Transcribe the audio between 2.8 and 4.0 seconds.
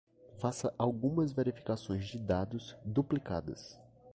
duplicadas